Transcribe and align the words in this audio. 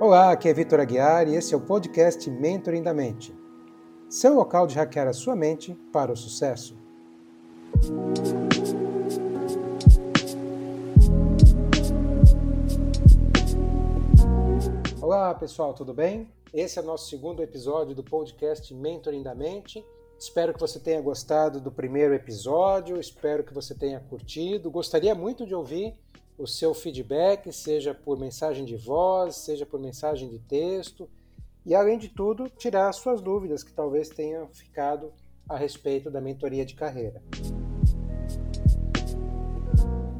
Olá, 0.00 0.32
aqui 0.32 0.48
é 0.48 0.54
Vitor 0.54 0.80
Aguiar 0.80 1.28
e 1.28 1.36
esse 1.36 1.52
é 1.52 1.56
o 1.58 1.60
podcast 1.60 2.30
Mentoring 2.30 2.82
da 2.82 2.94
Mente. 2.94 3.36
Seu 4.08 4.32
local 4.32 4.66
de 4.66 4.74
hackear 4.74 5.06
a 5.06 5.12
sua 5.12 5.36
mente 5.36 5.74
para 5.92 6.10
o 6.10 6.16
sucesso. 6.16 6.74
Olá, 15.02 15.34
pessoal, 15.34 15.74
tudo 15.74 15.92
bem? 15.92 16.32
Esse 16.50 16.78
é 16.78 16.82
o 16.82 16.86
nosso 16.86 17.10
segundo 17.10 17.42
episódio 17.42 17.94
do 17.94 18.02
podcast 18.02 18.72
Mentoring 18.72 19.22
da 19.22 19.34
Mente. 19.34 19.84
Espero 20.18 20.54
que 20.54 20.60
você 20.60 20.80
tenha 20.80 21.02
gostado 21.02 21.60
do 21.60 21.70
primeiro 21.70 22.14
episódio, 22.14 22.98
espero 22.98 23.44
que 23.44 23.52
você 23.52 23.74
tenha 23.74 24.00
curtido. 24.00 24.70
Gostaria 24.70 25.14
muito 25.14 25.44
de 25.44 25.54
ouvir 25.54 25.94
o 26.40 26.46
seu 26.46 26.72
feedback, 26.72 27.52
seja 27.52 27.92
por 27.92 28.18
mensagem 28.18 28.64
de 28.64 28.74
voz, 28.74 29.36
seja 29.36 29.66
por 29.66 29.78
mensagem 29.78 30.28
de 30.28 30.38
texto, 30.38 31.08
e 31.66 31.74
além 31.74 31.98
de 31.98 32.08
tudo, 32.08 32.48
tirar 32.48 32.90
suas 32.92 33.20
dúvidas 33.20 33.62
que 33.62 33.72
talvez 33.72 34.08
tenham 34.08 34.48
ficado 34.48 35.12
a 35.46 35.56
respeito 35.56 36.10
da 36.10 36.18
mentoria 36.18 36.64
de 36.64 36.74
carreira. 36.74 37.22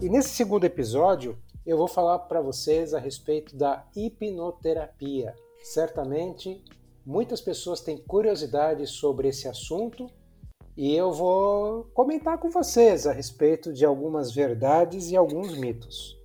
E 0.02 0.08
nesse 0.10 0.28
segundo 0.30 0.64
episódio, 0.64 1.38
eu 1.64 1.78
vou 1.78 1.88
falar 1.88 2.18
para 2.20 2.42
vocês 2.42 2.92
a 2.92 2.98
respeito 2.98 3.56
da 3.56 3.86
hipnoterapia. 3.96 5.34
Certamente 5.62 6.62
muitas 7.04 7.40
pessoas 7.40 7.80
têm 7.80 7.96
curiosidade 7.96 8.86
sobre 8.86 9.28
esse 9.28 9.48
assunto 9.48 10.10
e 10.80 10.96
eu 10.96 11.12
vou 11.12 11.84
comentar 11.92 12.38
com 12.38 12.48
vocês 12.48 13.06
a 13.06 13.12
respeito 13.12 13.70
de 13.70 13.84
algumas 13.84 14.32
verdades 14.32 15.10
e 15.10 15.16
alguns 15.16 15.54
mitos. 15.54 16.18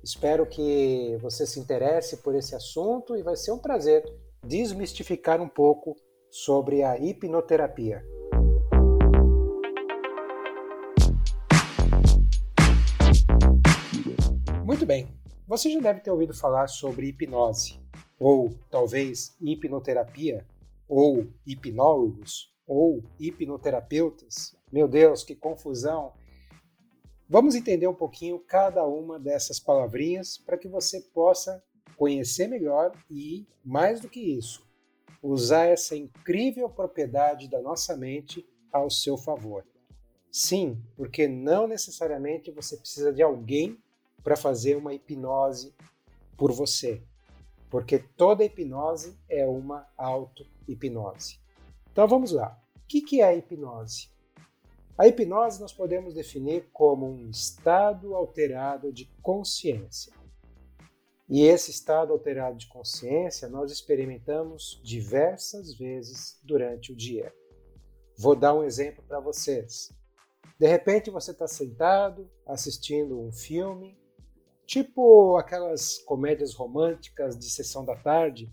Espero 0.00 0.46
que 0.46 1.18
você 1.20 1.44
se 1.44 1.58
interesse 1.58 2.18
por 2.18 2.32
esse 2.36 2.54
assunto 2.54 3.16
e 3.16 3.22
vai 3.24 3.34
ser 3.34 3.50
um 3.50 3.58
prazer 3.58 4.04
desmistificar 4.46 5.40
um 5.40 5.48
pouco 5.48 5.96
sobre 6.30 6.84
a 6.84 6.96
hipnoterapia. 6.96 8.00
Muito 14.64 14.86
bem, 14.86 15.08
você 15.48 15.68
já 15.68 15.80
deve 15.80 15.98
ter 15.98 16.12
ouvido 16.12 16.32
falar 16.32 16.68
sobre 16.68 17.08
hipnose, 17.08 17.80
ou 18.20 18.50
talvez 18.70 19.36
hipnoterapia, 19.40 20.46
ou 20.88 21.26
hipnólogos, 21.44 22.54
ou 22.66 23.04
hipnoterapeutas. 23.18 24.56
Meu 24.72 24.88
Deus, 24.88 25.22
que 25.22 25.34
confusão! 25.34 26.12
Vamos 27.28 27.54
entender 27.54 27.88
um 27.88 27.94
pouquinho 27.94 28.38
cada 28.38 28.86
uma 28.86 29.18
dessas 29.18 29.58
palavrinhas 29.58 30.38
para 30.38 30.56
que 30.56 30.68
você 30.68 31.00
possa 31.12 31.62
conhecer 31.96 32.46
melhor 32.46 32.92
e, 33.10 33.46
mais 33.64 34.00
do 34.00 34.08
que 34.08 34.20
isso, 34.20 34.64
usar 35.22 35.66
essa 35.66 35.96
incrível 35.96 36.68
propriedade 36.68 37.48
da 37.48 37.60
nossa 37.60 37.96
mente 37.96 38.46
ao 38.72 38.90
seu 38.90 39.16
favor. 39.16 39.64
Sim, 40.30 40.80
porque 40.94 41.26
não 41.26 41.66
necessariamente 41.66 42.50
você 42.50 42.76
precisa 42.76 43.12
de 43.12 43.22
alguém 43.22 43.78
para 44.22 44.36
fazer 44.36 44.76
uma 44.76 44.92
hipnose 44.92 45.74
por 46.36 46.52
você, 46.52 47.02
porque 47.70 47.98
toda 47.98 48.44
hipnose 48.44 49.16
é 49.28 49.46
uma 49.46 49.88
auto-hipnose. 49.96 51.40
Então 51.96 52.06
vamos 52.06 52.30
lá. 52.30 52.62
O 52.74 52.86
que 52.86 53.22
é 53.22 53.24
a 53.24 53.34
hipnose? 53.34 54.10
A 54.98 55.08
hipnose 55.08 55.58
nós 55.58 55.72
podemos 55.72 56.12
definir 56.12 56.68
como 56.70 57.06
um 57.06 57.30
estado 57.30 58.14
alterado 58.14 58.92
de 58.92 59.06
consciência. 59.22 60.12
E 61.26 61.46
esse 61.46 61.70
estado 61.70 62.12
alterado 62.12 62.58
de 62.58 62.68
consciência 62.68 63.48
nós 63.48 63.72
experimentamos 63.72 64.78
diversas 64.84 65.72
vezes 65.72 66.38
durante 66.44 66.92
o 66.92 66.94
dia. 66.94 67.34
Vou 68.18 68.36
dar 68.36 68.52
um 68.52 68.62
exemplo 68.62 69.02
para 69.08 69.18
vocês. 69.18 69.90
De 70.60 70.66
repente 70.66 71.08
você 71.08 71.30
está 71.30 71.48
sentado 71.48 72.30
assistindo 72.46 73.18
um 73.18 73.32
filme, 73.32 73.98
tipo 74.66 75.38
aquelas 75.38 75.96
comédias 76.00 76.52
românticas 76.52 77.38
de 77.38 77.48
sessão 77.48 77.86
da 77.86 77.96
tarde, 77.96 78.52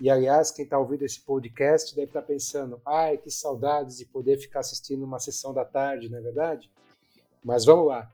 e 0.00 0.08
aliás, 0.08 0.50
quem 0.50 0.64
está 0.64 0.78
ouvindo 0.78 1.02
esse 1.02 1.20
podcast 1.20 1.94
deve 1.94 2.08
estar 2.08 2.20
tá 2.20 2.26
pensando: 2.26 2.80
ai, 2.86 3.18
que 3.18 3.30
saudades 3.30 3.98
de 3.98 4.04
poder 4.04 4.38
ficar 4.38 4.60
assistindo 4.60 5.04
uma 5.04 5.18
sessão 5.18 5.52
da 5.52 5.64
tarde, 5.64 6.08
não 6.08 6.18
é 6.18 6.20
verdade? 6.20 6.70
Mas 7.42 7.64
vamos 7.64 7.86
lá. 7.88 8.12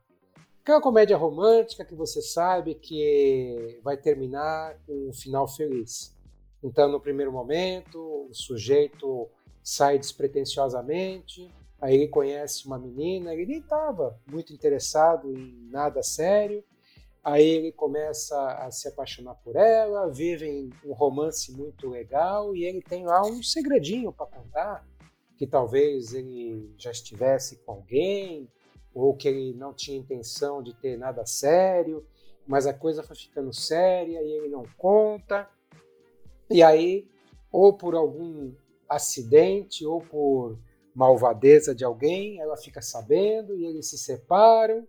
Aquela 0.62 0.80
comédia 0.80 1.16
romântica 1.16 1.84
que 1.84 1.94
você 1.94 2.22
sabe 2.22 2.74
que 2.74 3.78
vai 3.82 3.98
terminar 3.98 4.78
com 4.86 5.10
um 5.10 5.12
final 5.12 5.46
feliz. 5.46 6.16
Então, 6.62 6.90
no 6.90 6.98
primeiro 6.98 7.30
momento, 7.30 7.98
o 8.30 8.32
sujeito 8.32 9.28
sai 9.62 9.98
despretensiosamente, 9.98 11.50
aí 11.78 11.94
ele 11.94 12.08
conhece 12.08 12.66
uma 12.66 12.78
menina, 12.78 13.34
ele 13.34 13.44
nem 13.44 13.58
estava 13.58 14.18
muito 14.26 14.54
interessado 14.54 15.30
em 15.30 15.68
nada 15.70 16.02
sério, 16.02 16.64
Aí 17.24 17.48
ele 17.48 17.72
começa 17.72 18.36
a 18.52 18.70
se 18.70 18.86
apaixonar 18.86 19.34
por 19.36 19.56
ela, 19.56 20.10
vivem 20.10 20.68
um 20.84 20.92
romance 20.92 21.50
muito 21.50 21.88
legal 21.88 22.54
e 22.54 22.64
ele 22.64 22.82
tem 22.82 23.06
lá 23.06 23.22
um 23.22 23.42
segredinho 23.42 24.12
para 24.12 24.26
contar, 24.26 24.86
que 25.38 25.46
talvez 25.46 26.12
ele 26.12 26.74
já 26.76 26.90
estivesse 26.90 27.56
com 27.64 27.72
alguém 27.72 28.46
ou 28.92 29.16
que 29.16 29.26
ele 29.26 29.54
não 29.54 29.72
tinha 29.72 29.96
intenção 29.96 30.62
de 30.62 30.74
ter 30.74 30.98
nada 30.98 31.24
sério, 31.24 32.06
mas 32.46 32.66
a 32.66 32.74
coisa 32.74 33.02
foi 33.02 33.16
ficando 33.16 33.54
séria 33.54 34.20
e 34.22 34.30
ele 34.30 34.48
não 34.48 34.64
conta. 34.76 35.48
E 36.50 36.62
aí, 36.62 37.08
ou 37.50 37.72
por 37.72 37.94
algum 37.94 38.52
acidente 38.86 39.86
ou 39.86 40.02
por 40.02 40.58
malvadeza 40.94 41.74
de 41.74 41.84
alguém, 41.86 42.38
ela 42.38 42.56
fica 42.58 42.82
sabendo 42.82 43.56
e 43.56 43.64
eles 43.64 43.88
se 43.88 43.96
separam 43.96 44.86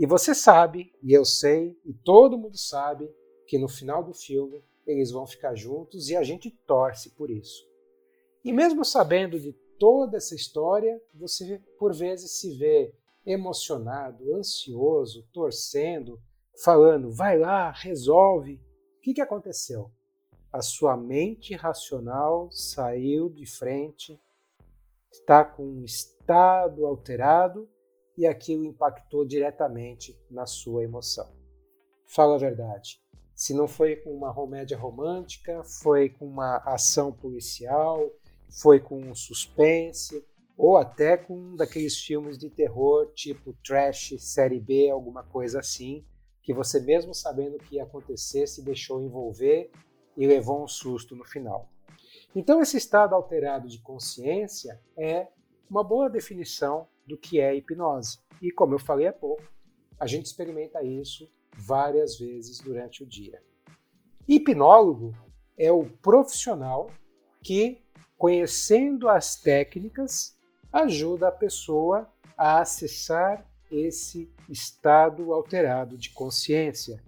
e 0.00 0.06
você 0.06 0.34
sabe, 0.34 0.90
e 1.02 1.12
eu 1.12 1.26
sei, 1.26 1.78
e 1.84 1.92
todo 1.92 2.38
mundo 2.38 2.56
sabe, 2.56 3.06
que 3.46 3.58
no 3.58 3.68
final 3.68 4.02
do 4.02 4.14
filme 4.14 4.64
eles 4.86 5.10
vão 5.10 5.26
ficar 5.26 5.54
juntos 5.54 6.08
e 6.08 6.16
a 6.16 6.22
gente 6.22 6.50
torce 6.66 7.10
por 7.10 7.30
isso. 7.30 7.68
E 8.42 8.50
mesmo 8.50 8.82
sabendo 8.82 9.38
de 9.38 9.52
toda 9.78 10.16
essa 10.16 10.34
história, 10.34 10.98
você 11.12 11.60
por 11.78 11.92
vezes 11.92 12.30
se 12.40 12.56
vê 12.56 12.94
emocionado, 13.26 14.34
ansioso, 14.34 15.28
torcendo, 15.34 16.18
falando: 16.64 17.12
vai 17.12 17.38
lá, 17.38 17.70
resolve. 17.70 18.54
O 18.96 19.00
que, 19.02 19.12
que 19.12 19.20
aconteceu? 19.20 19.90
A 20.50 20.62
sua 20.62 20.96
mente 20.96 21.54
racional 21.54 22.50
saiu 22.50 23.28
de 23.28 23.44
frente, 23.44 24.18
está 25.12 25.44
com 25.44 25.62
um 25.62 25.84
estado 25.84 26.86
alterado 26.86 27.68
e 28.16 28.26
aquilo 28.26 28.64
impactou 28.64 29.24
diretamente 29.24 30.18
na 30.30 30.46
sua 30.46 30.84
emoção. 30.84 31.30
Fala 32.06 32.34
a 32.34 32.38
verdade. 32.38 33.00
Se 33.34 33.54
não 33.54 33.66
foi 33.66 33.96
com 33.96 34.14
uma 34.14 34.34
comédia 34.34 34.76
romântica, 34.76 35.62
foi 35.64 36.10
com 36.10 36.26
uma 36.26 36.58
ação 36.58 37.12
policial, 37.12 38.10
foi 38.50 38.80
com 38.80 39.00
um 39.00 39.14
suspense, 39.14 40.22
ou 40.56 40.76
até 40.76 41.16
com 41.16 41.34
um 41.34 41.56
daqueles 41.56 41.98
filmes 41.98 42.36
de 42.36 42.50
terror 42.50 43.10
tipo 43.14 43.56
trash, 43.64 44.14
série 44.18 44.60
B, 44.60 44.90
alguma 44.90 45.22
coisa 45.22 45.60
assim, 45.60 46.04
que 46.42 46.52
você 46.52 46.80
mesmo 46.80 47.14
sabendo 47.14 47.56
que 47.56 47.76
ia 47.76 47.84
acontecer 47.84 48.46
se 48.46 48.62
deixou 48.62 49.00
envolver 49.00 49.70
e 50.16 50.26
levou 50.26 50.62
um 50.62 50.68
susto 50.68 51.16
no 51.16 51.24
final. 51.24 51.70
Então 52.34 52.60
esse 52.60 52.76
estado 52.76 53.14
alterado 53.14 53.68
de 53.68 53.80
consciência 53.80 54.78
é 54.96 55.28
uma 55.70 55.82
boa 55.82 56.10
definição 56.10 56.86
do 57.10 57.18
que 57.18 57.40
é 57.40 57.54
hipnose. 57.54 58.18
E 58.40 58.50
como 58.50 58.74
eu 58.74 58.78
falei 58.78 59.08
há 59.08 59.12
pouco, 59.12 59.42
a 59.98 60.06
gente 60.06 60.26
experimenta 60.26 60.82
isso 60.82 61.28
várias 61.56 62.18
vezes 62.18 62.60
durante 62.60 63.02
o 63.02 63.06
dia. 63.06 63.42
Hipnólogo 64.26 65.12
é 65.58 65.70
o 65.72 65.84
profissional 65.84 66.90
que, 67.42 67.82
conhecendo 68.16 69.08
as 69.08 69.36
técnicas, 69.36 70.38
ajuda 70.72 71.28
a 71.28 71.32
pessoa 71.32 72.08
a 72.38 72.60
acessar 72.60 73.44
esse 73.70 74.32
estado 74.48 75.32
alterado 75.32 75.98
de 75.98 76.10
consciência. 76.10 77.02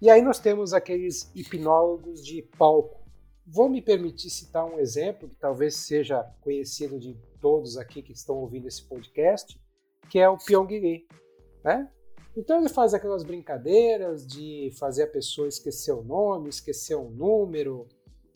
E 0.00 0.10
aí 0.10 0.20
nós 0.20 0.40
temos 0.40 0.74
aqueles 0.74 1.30
hipnólogos 1.34 2.24
de 2.24 2.42
palco. 2.58 3.00
Vou 3.46 3.68
me 3.68 3.80
permitir 3.80 4.30
citar 4.30 4.64
um 4.64 4.78
exemplo 4.78 5.28
que 5.28 5.36
talvez 5.36 5.76
seja 5.76 6.22
conhecido 6.40 6.98
de 6.98 7.16
todos 7.42 7.76
aqui 7.76 8.00
que 8.00 8.12
estão 8.12 8.36
ouvindo 8.36 8.68
esse 8.68 8.82
podcast, 8.84 9.60
que 10.08 10.18
é 10.18 10.28
o 10.28 10.38
Pyongyi, 10.38 11.06
né? 11.62 11.90
Então 12.34 12.60
ele 12.60 12.68
faz 12.68 12.94
aquelas 12.94 13.24
brincadeiras 13.24 14.26
de 14.26 14.70
fazer 14.78 15.02
a 15.02 15.06
pessoa 15.06 15.48
esquecer 15.48 15.92
o 15.92 16.02
nome, 16.02 16.48
esquecer 16.48 16.96
um 16.96 17.10
número, 17.10 17.86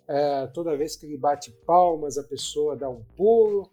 é, 0.07 0.47
toda 0.49 0.77
vez 0.77 0.97
que 0.97 1.07
ele 1.07 1.17
bate 1.17 1.51
palmas 1.65 2.19
a 2.19 2.23
pessoa 2.23 2.77
dá 2.77 2.91
um 2.91 3.03
pulo. 3.17 3.71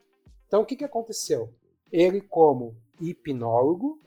Então 0.47 0.61
o 0.61 0.65
que, 0.65 0.77
que 0.77 0.85
aconteceu? 0.85 1.49
Ele, 1.91 2.21
como 2.21 2.77
hipnólogo, 3.01 3.99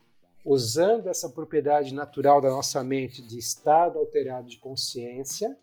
usando 0.44 1.08
essa 1.08 1.28
propriedade 1.28 1.92
natural 1.92 2.40
da 2.40 2.48
nossa 2.48 2.82
mente 2.82 3.20
de 3.20 3.36
estado 3.36 3.98
alterado 3.98 4.48
de 4.48 4.58
consciência, 4.58 5.58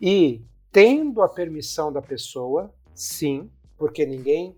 E 0.00 0.44
tendo 0.70 1.22
a 1.22 1.28
permissão 1.28 1.92
da 1.92 2.00
pessoa, 2.00 2.72
sim, 2.94 3.50
porque 3.76 4.06
ninguém 4.06 4.56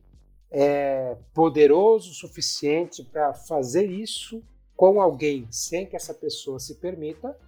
é 0.50 1.16
poderoso 1.32 2.10
o 2.10 2.14
suficiente 2.14 3.04
para 3.04 3.32
fazer 3.32 3.90
isso 3.90 4.42
com 4.76 5.00
alguém 5.00 5.46
sem 5.50 5.86
que 5.86 5.94
essa 5.94 6.14
pessoa 6.14 6.58
se 6.58 6.76
permita, 6.76 7.38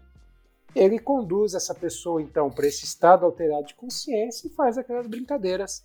ele 0.75 0.99
conduz 0.99 1.54
essa 1.54 1.75
pessoa 1.75 2.22
então 2.22 2.50
para 2.50 2.66
esse 2.66 2.84
estado 2.84 3.25
alterado 3.25 3.66
de 3.66 3.75
consciência 3.75 4.46
e 4.46 4.50
faz 4.50 4.78
aquelas 4.78 5.06
brincadeiras 5.06 5.84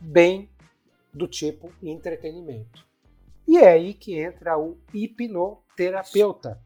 bem 0.00 0.48
do 1.12 1.26
tipo 1.26 1.72
entretenimento. 1.82 2.86
E 3.46 3.58
é 3.58 3.68
aí 3.68 3.94
que 3.94 4.18
entra 4.18 4.58
o 4.58 4.78
hipnoterapeuta, 4.94 6.62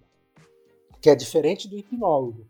que 1.00 1.08
é 1.08 1.14
diferente 1.14 1.69
do 1.69 1.78
hipnólogo. 1.78 2.46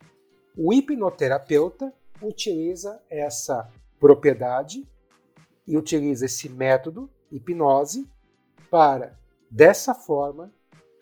O 0.57 0.73
hipnoterapeuta 0.73 1.93
utiliza 2.21 3.01
essa 3.09 3.71
propriedade 3.99 4.87
e 5.67 5.77
utiliza 5.77 6.27
esse 6.27 6.49
método, 6.49 7.11
hipnose, 7.35 8.09
para, 8.71 9.19
dessa 9.51 9.95
forma, 9.95 10.53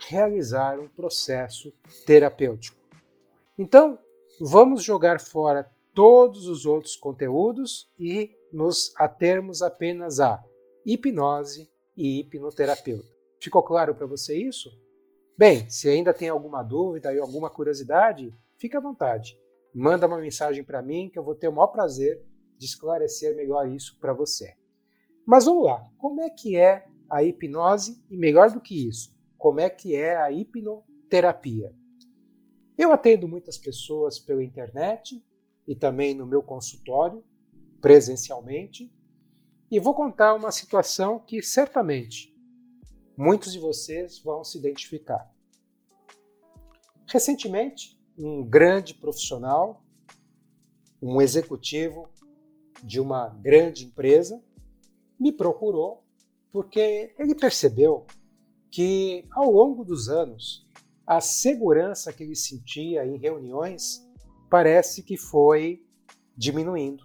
realizar 0.08 0.80
um 0.80 0.88
processo 0.88 1.72
terapêutico. 2.06 2.76
Então, 3.58 3.98
vamos 4.40 4.82
jogar 4.82 5.20
fora 5.20 5.70
todos 5.94 6.46
os 6.46 6.64
outros 6.64 6.96
conteúdos 6.96 7.90
e 7.98 8.34
nos 8.52 8.92
atermos 8.96 9.62
apenas 9.62 10.20
a 10.20 10.42
hipnose 10.84 11.70
e 11.96 12.20
hipnoterapeuta. 12.20 13.08
Ficou 13.40 13.62
claro 13.62 13.94
para 13.94 14.06
você 14.06 14.36
isso? 14.36 14.70
Bem, 15.36 15.68
se 15.68 15.88
ainda 15.88 16.14
tem 16.14 16.28
alguma 16.28 16.62
dúvida 16.62 17.12
e 17.12 17.18
alguma 17.18 17.50
curiosidade, 17.50 18.34
fique 18.56 18.76
à 18.76 18.80
vontade. 18.80 19.38
Manda 19.74 20.06
uma 20.06 20.18
mensagem 20.18 20.64
para 20.64 20.82
mim 20.82 21.08
que 21.10 21.18
eu 21.18 21.24
vou 21.24 21.34
ter 21.34 21.48
o 21.48 21.52
maior 21.52 21.68
prazer 21.68 22.22
de 22.58 22.66
esclarecer 22.66 23.34
melhor 23.34 23.68
isso 23.68 23.98
para 23.98 24.12
você. 24.12 24.54
Mas 25.26 25.44
vamos 25.44 25.64
lá, 25.64 25.88
como 25.98 26.20
é 26.20 26.30
que 26.30 26.56
é 26.56 26.86
a 27.08 27.22
hipnose 27.22 28.02
e 28.10 28.16
melhor 28.16 28.50
do 28.50 28.60
que 28.60 28.88
isso, 28.88 29.14
como 29.38 29.60
é 29.60 29.70
que 29.70 29.94
é 29.94 30.16
a 30.16 30.30
hipnoterapia? 30.32 31.74
Eu 32.76 32.92
atendo 32.92 33.28
muitas 33.28 33.58
pessoas 33.58 34.18
pela 34.18 34.42
internet 34.42 35.24
e 35.66 35.76
também 35.76 36.14
no 36.14 36.26
meu 36.26 36.42
consultório, 36.42 37.24
presencialmente, 37.80 38.92
e 39.70 39.78
vou 39.78 39.94
contar 39.94 40.34
uma 40.34 40.50
situação 40.50 41.18
que 41.18 41.42
certamente 41.42 42.34
muitos 43.16 43.52
de 43.52 43.58
vocês 43.58 44.18
vão 44.18 44.42
se 44.42 44.58
identificar. 44.58 45.30
Recentemente, 47.06 48.00
um 48.18 48.44
grande 48.44 48.94
profissional, 48.94 49.84
um 51.00 51.20
executivo 51.20 52.08
de 52.82 53.00
uma 53.00 53.28
grande 53.28 53.84
empresa, 53.84 54.42
me 55.22 55.32
procurou 55.32 56.02
porque 56.50 57.14
ele 57.16 57.34
percebeu 57.34 58.04
que 58.70 59.24
ao 59.30 59.50
longo 59.50 59.84
dos 59.84 60.08
anos 60.08 60.66
a 61.06 61.20
segurança 61.20 62.12
que 62.12 62.24
ele 62.24 62.34
sentia 62.34 63.06
em 63.06 63.16
reuniões 63.16 64.04
parece 64.50 65.02
que 65.02 65.16
foi 65.16 65.86
diminuindo. 66.36 67.04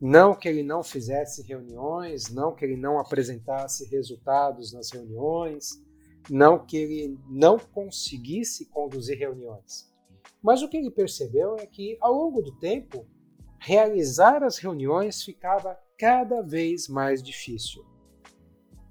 Não 0.00 0.34
que 0.34 0.48
ele 0.48 0.62
não 0.62 0.82
fizesse 0.82 1.42
reuniões, 1.42 2.28
não 2.28 2.54
que 2.54 2.64
ele 2.64 2.76
não 2.76 2.98
apresentasse 2.98 3.88
resultados 3.88 4.72
nas 4.72 4.90
reuniões, 4.90 5.82
não 6.30 6.64
que 6.64 6.76
ele 6.76 7.18
não 7.28 7.58
conseguisse 7.58 8.66
conduzir 8.66 9.18
reuniões. 9.18 9.92
Mas 10.42 10.62
o 10.62 10.68
que 10.68 10.76
ele 10.76 10.90
percebeu 10.90 11.56
é 11.56 11.66
que, 11.66 11.96
ao 12.00 12.12
longo 12.12 12.42
do 12.42 12.56
tempo, 12.58 13.06
realizar 13.58 14.44
as 14.44 14.58
reuniões 14.58 15.22
ficava 15.22 15.76
cada 15.98 16.40
vez 16.42 16.88
mais 16.88 17.22
difícil. 17.22 17.84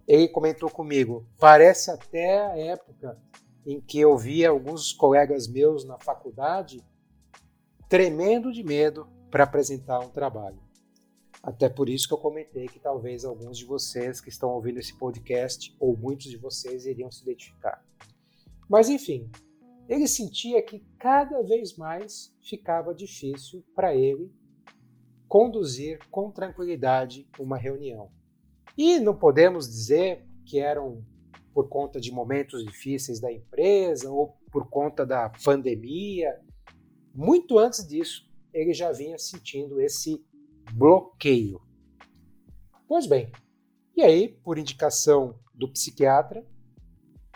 Ele 0.05 0.27
comentou 0.27 0.69
comigo: 0.69 1.25
parece 1.39 1.89
até 1.89 2.45
a 2.45 2.57
época 2.57 3.17
em 3.65 3.81
que 3.81 3.99
eu 3.99 4.17
via 4.17 4.49
alguns 4.49 4.93
colegas 4.93 5.47
meus 5.47 5.85
na 5.85 5.97
faculdade 5.97 6.83
tremendo 7.89 8.51
de 8.51 8.63
medo 8.63 9.07
para 9.31 9.45
apresentar 9.45 9.99
um 9.99 10.09
trabalho. 10.09 10.59
Até 11.41 11.69
por 11.69 11.87
isso 11.87 12.07
que 12.07 12.13
eu 12.13 12.17
comentei 12.17 12.67
que 12.67 12.79
talvez 12.79 13.23
alguns 13.23 13.57
de 13.57 13.65
vocês 13.65 14.19
que 14.19 14.29
estão 14.29 14.49
ouvindo 14.49 14.79
esse 14.79 14.97
podcast, 14.97 15.73
ou 15.79 15.95
muitos 15.95 16.29
de 16.29 16.37
vocês, 16.37 16.85
iriam 16.85 17.09
se 17.09 17.21
identificar. 17.23 17.85
Mas 18.69 18.89
enfim, 18.89 19.29
ele 19.87 20.07
sentia 20.07 20.61
que 20.61 20.85
cada 20.99 21.41
vez 21.43 21.77
mais 21.77 22.33
ficava 22.41 22.93
difícil 22.93 23.63
para 23.73 23.95
ele 23.95 24.29
conduzir 25.27 25.99
com 26.09 26.31
tranquilidade 26.31 27.27
uma 27.39 27.57
reunião. 27.57 28.11
E 28.77 28.99
não 28.99 29.17
podemos 29.17 29.67
dizer 29.67 30.25
que 30.45 30.59
eram 30.59 31.03
por 31.53 31.67
conta 31.67 31.99
de 31.99 32.11
momentos 32.11 32.63
difíceis 32.63 33.19
da 33.19 33.31
empresa 33.31 34.11
ou 34.11 34.37
por 34.51 34.69
conta 34.69 35.05
da 35.05 35.29
pandemia. 35.43 36.39
Muito 37.13 37.57
antes 37.57 37.85
disso, 37.87 38.29
ele 38.53 38.73
já 38.73 38.91
vinha 38.91 39.17
sentindo 39.17 39.81
esse 39.81 40.23
bloqueio. 40.73 41.59
Pois 42.87 43.07
bem, 43.07 43.31
e 43.95 44.03
aí, 44.03 44.29
por 44.43 44.59
indicação 44.59 45.39
do 45.53 45.67
psiquiatra, 45.71 46.45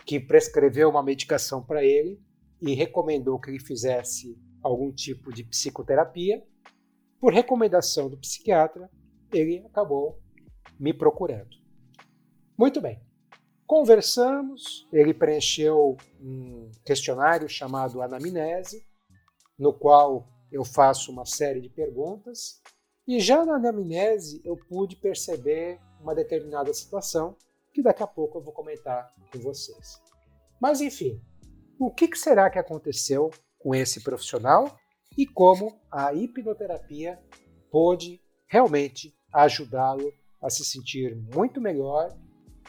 que 0.06 0.20
prescreveu 0.20 0.88
uma 0.88 1.02
medicação 1.02 1.62
para 1.62 1.84
ele 1.84 2.22
e 2.60 2.74
recomendou 2.74 3.40
que 3.40 3.50
ele 3.50 3.58
fizesse 3.58 4.38
algum 4.62 4.92
tipo 4.92 5.32
de 5.32 5.42
psicoterapia, 5.42 6.44
por 7.22 7.32
recomendação 7.32 8.10
do 8.10 8.18
psiquiatra, 8.18 8.90
ele 9.32 9.64
acabou 9.64 10.20
me 10.76 10.92
procurando. 10.92 11.56
Muito 12.58 12.80
bem. 12.80 13.00
Conversamos, 13.64 14.88
ele 14.92 15.14
preencheu 15.14 15.96
um 16.20 16.68
questionário 16.84 17.48
chamado 17.48 18.02
anamnese, 18.02 18.84
no 19.56 19.72
qual 19.72 20.28
eu 20.50 20.64
faço 20.64 21.12
uma 21.12 21.24
série 21.24 21.60
de 21.60 21.68
perguntas 21.68 22.60
e 23.06 23.20
já 23.20 23.44
na 23.46 23.54
anamnese 23.54 24.42
eu 24.44 24.56
pude 24.56 24.96
perceber 24.96 25.78
uma 26.00 26.16
determinada 26.16 26.74
situação 26.74 27.36
que 27.72 27.80
daqui 27.80 28.02
a 28.02 28.06
pouco 28.06 28.38
eu 28.38 28.42
vou 28.42 28.52
comentar 28.52 29.14
com 29.32 29.38
vocês. 29.38 30.02
Mas 30.60 30.80
enfim, 30.80 31.22
o 31.78 31.88
que 31.88 32.16
será 32.16 32.50
que 32.50 32.58
aconteceu 32.58 33.30
com 33.60 33.72
esse 33.72 34.00
profissional 34.00 34.76
e 35.16 35.26
como 35.26 35.80
a 35.90 36.12
hipnoterapia 36.12 37.22
pôde 37.70 38.20
realmente 38.46 39.14
ajudá-lo 39.32 40.12
a 40.40 40.50
se 40.50 40.64
sentir 40.64 41.16
muito 41.34 41.60
melhor 41.60 42.16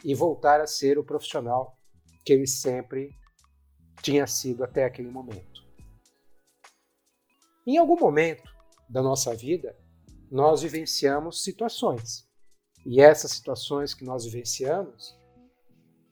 e 0.04 0.14
voltar 0.14 0.60
a 0.60 0.66
ser 0.66 0.98
o 0.98 1.04
profissional 1.04 1.78
que 2.24 2.32
ele 2.32 2.46
sempre 2.46 3.14
tinha 4.02 4.26
sido 4.26 4.62
até 4.62 4.84
aquele 4.84 5.10
momento. 5.10 5.64
Em 7.66 7.78
algum 7.78 7.98
momento 7.98 8.42
da 8.88 9.02
nossa 9.02 9.34
vida, 9.34 9.74
nós 10.30 10.62
vivenciamos 10.62 11.42
situações. 11.42 12.28
E 12.84 13.00
essas 13.00 13.30
situações 13.30 13.94
que 13.94 14.04
nós 14.04 14.24
vivenciamos, 14.26 15.18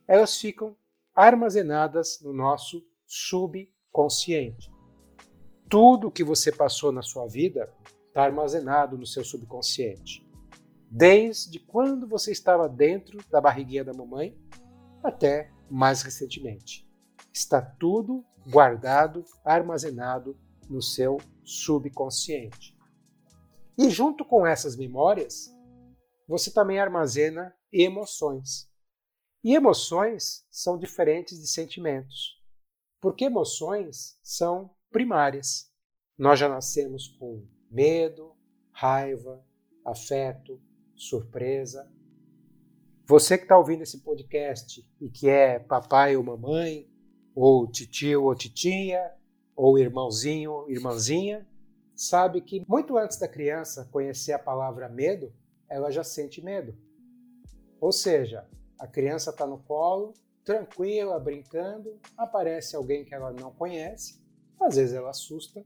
elas 0.09 0.39
ficam 0.39 0.75
armazenadas 1.15 2.21
no 2.23 2.33
nosso 2.33 2.83
subconsciente. 3.07 4.72
Tudo 5.73 6.11
que 6.11 6.23
você 6.23 6.53
passou 6.53 6.93
na 6.93 7.01
sua 7.01 7.27
vida 7.27 7.75
está 8.07 8.25
armazenado 8.25 8.99
no 8.99 9.07
seu 9.07 9.25
subconsciente. 9.25 10.23
Desde 10.91 11.59
quando 11.59 12.07
você 12.07 12.31
estava 12.31 12.69
dentro 12.69 13.19
da 13.31 13.41
barriguinha 13.41 13.83
da 13.83 13.95
mamãe 13.95 14.39
até 15.03 15.51
mais 15.71 16.03
recentemente. 16.03 16.87
Está 17.33 17.63
tudo 17.63 18.23
guardado, 18.47 19.25
armazenado 19.43 20.39
no 20.69 20.83
seu 20.83 21.17
subconsciente. 21.43 22.77
E 23.79 23.89
junto 23.89 24.27
com 24.27 24.47
essas 24.47 24.77
memórias, 24.77 25.51
você 26.29 26.53
também 26.53 26.79
armazena 26.79 27.51
emoções. 27.73 28.71
E 29.43 29.55
emoções 29.55 30.45
são 30.51 30.77
diferentes 30.77 31.41
de 31.41 31.49
sentimentos, 31.49 32.39
porque 33.01 33.25
emoções 33.25 34.19
são 34.23 34.71
primárias. 34.93 35.73
Nós 36.17 36.39
já 36.39 36.49
nascemos 36.49 37.09
com 37.19 37.45
medo, 37.71 38.37
raiva, 38.71 39.45
afeto, 39.85 40.61
surpresa. 40.95 41.91
Você 43.07 43.37
que 43.37 43.45
está 43.45 43.59
ouvindo 43.59 43.83
esse 43.83 44.03
podcast 44.03 44.87
e 45.01 45.09
que 45.09 45.29
é 45.29 45.59
papai 45.59 46.17
ou 46.17 46.23
mamãe, 46.23 46.89
ou 47.35 47.67
titio 47.67 48.25
ou 48.25 48.35
titia, 48.35 49.13
ou 49.57 49.79
irmãozinho, 49.79 50.67
irmãzinha, 50.69 51.47
sabe 51.95 52.41
que 52.41 52.65
muito 52.69 52.97
antes 52.97 53.19
da 53.19 53.27
criança 53.27 53.89
conhecer 53.91 54.33
a 54.33 54.39
palavra 54.39 54.89
medo, 54.89 55.33
ela 55.69 55.91
já 55.91 56.05
sente 56.05 56.43
medo. 56.43 56.77
Ou 57.81 57.91
seja, 57.91 58.47
a 58.79 58.87
criança 58.87 59.31
está 59.31 59.47
no 59.47 59.59
colo, 59.59 60.15
tranquila, 60.45 61.19
brincando, 61.19 61.99
aparece 62.17 62.77
alguém 62.77 63.05
que 63.05 63.15
ela 63.15 63.33
não 63.33 63.53
conhece, 63.53 64.22
às 64.65 64.77
vezes 64.77 64.95
ela 64.95 65.11
assusta. 65.11 65.65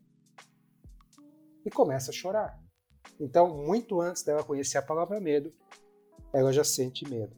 e 1.65 1.71
começa 1.71 2.13
a 2.13 2.15
chorar. 2.15 2.63
Então, 3.19 3.57
muito 3.57 4.01
antes 4.01 4.23
dela 4.23 4.45
conhecer 4.45 4.79
a 4.79 4.83
palavra 4.83 5.21
medo, 5.21 5.53
ela 6.33 6.53
já 6.53 6.63
sente 6.63 7.09
medo. 7.09 7.37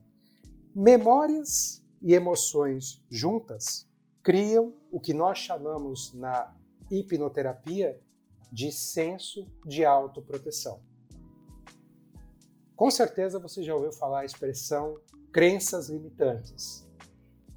Memórias 0.75 1.83
e 2.03 2.15
emoções 2.15 3.03
juntas 3.11 3.89
criam 4.23 4.75
o 4.91 5.01
que 5.01 5.15
nós 5.15 5.39
chamamos 5.39 6.13
na 6.13 6.55
hipnoterapia 6.91 7.99
de 8.53 8.73
senso 8.73 9.47
de 9.65 9.85
autoproteção. 9.85 10.81
Com 12.77 12.91
certeza 12.91 13.39
você 13.39 13.63
já 13.63 13.75
ouviu 13.75 13.93
falar 13.93 14.21
a 14.21 14.25
expressão 14.25 15.01
crenças 15.33 15.89
limitantes. 15.89 16.88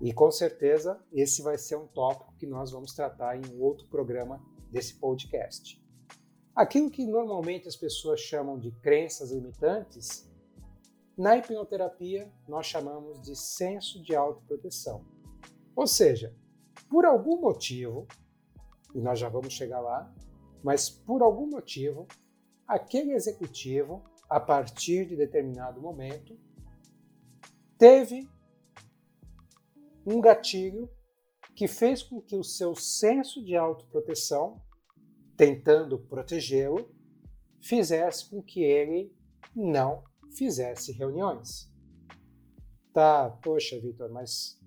E 0.01 0.11
com 0.11 0.31
certeza 0.31 0.99
esse 1.13 1.43
vai 1.43 1.57
ser 1.59 1.75
um 1.75 1.85
tópico 1.85 2.33
que 2.37 2.47
nós 2.47 2.71
vamos 2.71 2.93
tratar 2.93 3.37
em 3.37 3.53
um 3.53 3.61
outro 3.61 3.87
programa 3.87 4.43
desse 4.71 4.95
podcast. 4.95 5.79
Aquilo 6.55 6.89
que 6.89 7.05
normalmente 7.05 7.67
as 7.67 7.75
pessoas 7.75 8.19
chamam 8.19 8.57
de 8.57 8.71
crenças 8.71 9.31
limitantes, 9.31 10.27
na 11.15 11.37
hipnoterapia 11.37 12.31
nós 12.47 12.65
chamamos 12.65 13.21
de 13.21 13.35
senso 13.35 14.01
de 14.01 14.15
autoproteção. 14.15 15.05
Ou 15.75 15.85
seja, 15.85 16.35
por 16.89 17.05
algum 17.05 17.39
motivo, 17.39 18.07
e 18.95 18.99
nós 18.99 19.19
já 19.19 19.29
vamos 19.29 19.53
chegar 19.53 19.81
lá, 19.81 20.11
mas 20.63 20.89
por 20.89 21.21
algum 21.21 21.47
motivo, 21.47 22.07
aquele 22.67 23.13
executivo, 23.13 24.03
a 24.27 24.39
partir 24.39 25.05
de 25.05 25.15
determinado 25.15 25.79
momento, 25.79 26.37
teve 27.77 28.27
um 30.05 30.19
gatilho 30.19 30.89
que 31.55 31.67
fez 31.67 32.01
com 32.01 32.21
que 32.21 32.35
o 32.35 32.43
seu 32.43 32.75
senso 32.75 33.43
de 33.43 33.55
autoproteção, 33.55 34.61
tentando 35.35 35.99
protegê-lo, 35.99 36.93
fizesse 37.61 38.29
com 38.29 38.41
que 38.41 38.63
ele 38.63 39.13
não 39.55 40.03
fizesse 40.35 40.91
reuniões. 40.91 41.71
Tá, 42.93 43.29
poxa, 43.43 43.79
Vitor, 43.79 44.11
mas 44.11 44.59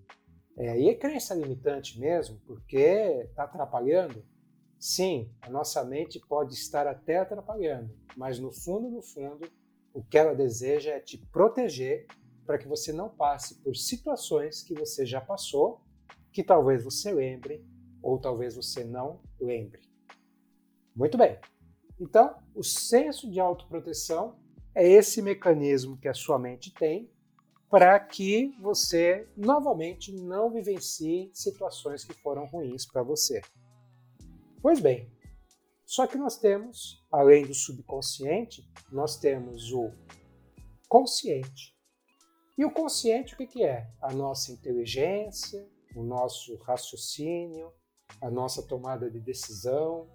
é, 0.57 0.71
aí 0.71 0.89
é 0.89 0.95
crença 0.95 1.35
limitante 1.35 1.99
mesmo, 1.99 2.41
porque 2.47 2.77
está 2.77 3.45
atrapalhando. 3.45 4.25
Sim, 4.79 5.31
a 5.41 5.51
nossa 5.51 5.83
mente 5.85 6.21
pode 6.21 6.55
estar 6.55 6.87
até 6.87 7.19
atrapalhando, 7.19 7.97
mas 8.17 8.39
no 8.39 8.53
fundo, 8.53 8.91
no 8.91 9.03
fundo, 9.03 9.49
o 9.93 10.03
que 10.03 10.19
ela 10.19 10.35
deseja 10.35 10.93
é 10.93 11.01
te 11.01 11.19
proteger 11.19 12.07
para 12.47 12.59
que 12.59 12.69
você 12.69 12.93
não 12.93 13.09
passe 13.09 13.57
por 13.57 13.75
situações 13.75 14.63
que 14.63 14.75
você 14.75 15.05
já 15.07 15.21
passou, 15.21 15.81
que 16.33 16.43
talvez 16.43 16.85
você 16.85 17.13
lembre 17.13 17.65
ou 18.03 18.19
talvez 18.19 18.55
você 18.55 18.85
não 18.85 19.21
lembre. 19.41 19.81
Muito 20.95 21.17
bem. 21.17 21.39
Então, 21.99 22.37
o 22.55 22.63
senso 22.63 23.31
de 23.31 23.41
autoproteção 23.41 24.37
é 24.75 24.87
esse 24.87 25.23
mecanismo 25.23 25.97
que 25.97 26.09
a 26.09 26.15
sua 26.15 26.39
mente 26.39 26.73
tem 26.75 27.11
para 27.71 27.99
que 27.99 28.55
você 28.61 29.29
novamente 29.37 30.13
não 30.13 30.51
vivencie 30.51 31.31
situações 31.33 32.05
que 32.05 32.13
foram 32.15 32.47
ruins 32.47 32.87
para 32.87 33.03
você. 33.03 33.41
Pois 34.63 34.81
bem, 34.81 35.11
só 35.85 36.07
que 36.07 36.17
nós 36.17 36.39
temos, 36.39 37.05
além 37.11 37.45
do 37.45 37.55
subconsciente, 37.55 38.69
nós 38.93 39.19
temos 39.19 39.73
o 39.73 39.91
consciente. 40.89 41.74
E 42.57 42.65
o 42.65 42.71
consciente 42.71 43.35
o 43.35 43.37
que, 43.37 43.47
que 43.47 43.65
é? 43.65 43.91
A 44.01 44.13
nossa 44.13 44.53
inteligência, 44.53 45.69
o 45.95 46.03
nosso 46.03 46.57
raciocínio, 46.59 47.73
a 48.21 48.31
nossa 48.31 48.63
tomada 48.63 49.11
de 49.11 49.21
decisão. 49.21 50.09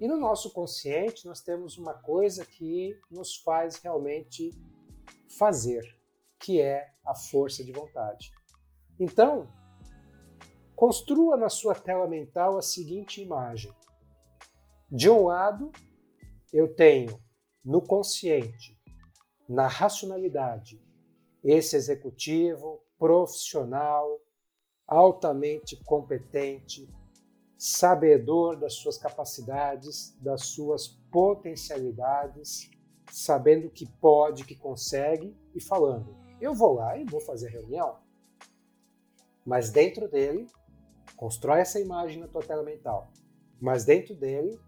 E 0.00 0.08
no 0.08 0.16
nosso 0.16 0.52
consciente 0.52 1.26
nós 1.26 1.40
temos 1.40 1.78
uma 1.78 1.94
coisa 1.94 2.44
que 2.44 2.98
nos 3.10 3.36
faz 3.36 3.76
realmente 3.76 4.50
fazer, 5.38 5.82
que 6.38 6.60
é 6.60 6.92
a 7.04 7.14
força 7.14 7.62
de 7.62 7.72
vontade. 7.72 8.32
Então, 8.98 9.48
Construa 10.82 11.36
na 11.36 11.48
sua 11.48 11.76
tela 11.76 12.08
mental 12.08 12.58
a 12.58 12.60
seguinte 12.60 13.22
imagem. 13.22 13.72
De 14.90 15.08
um 15.08 15.26
lado, 15.26 15.70
eu 16.52 16.74
tenho 16.74 17.22
no 17.64 17.80
consciente, 17.80 18.76
na 19.48 19.68
racionalidade, 19.68 20.82
esse 21.42 21.76
executivo 21.76 22.82
profissional, 22.98 24.20
altamente 24.86 25.76
competente, 25.84 26.88
sabedor 27.56 28.56
das 28.56 28.74
suas 28.74 28.98
capacidades, 28.98 30.16
das 30.20 30.46
suas 30.46 30.88
potencialidades, 31.10 32.70
sabendo 33.10 33.70
que 33.70 33.86
pode, 34.00 34.44
que 34.44 34.56
consegue 34.56 35.36
e 35.54 35.60
falando: 35.60 36.16
eu 36.40 36.54
vou 36.54 36.74
lá 36.74 36.96
e 36.96 37.04
vou 37.04 37.20
fazer 37.20 37.48
reunião. 37.50 37.98
Mas 39.44 39.70
dentro 39.70 40.08
dele 40.08 40.46
Constrói 41.22 41.60
essa 41.60 41.78
imagem 41.78 42.18
na 42.18 42.26
tua 42.26 42.42
tela 42.42 42.64
mental. 42.64 43.12
Mas 43.60 43.84
dentro 43.84 44.12
dele, 44.12 44.58